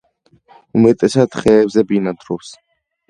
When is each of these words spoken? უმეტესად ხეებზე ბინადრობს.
უმეტესად 0.79 1.37
ხეებზე 1.43 1.85
ბინადრობს. 1.93 2.51